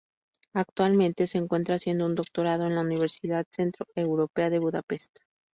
Actualmente 0.55 1.27
se 1.27 1.37
encuentra 1.37 1.75
haciendo 1.75 2.07
un 2.07 2.15
doctorado 2.15 2.65
en 2.65 2.73
la 2.73 2.81
Universidad 2.81 3.45
Centroeuropea 3.53 4.49
de 4.49 4.57
Budapest. 4.57 5.19